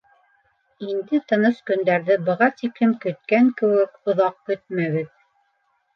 [0.85, 5.13] Инде тыныс көндәрҙе быға тиклем көткән кеүек оҙаҡ көтмәбеҙ.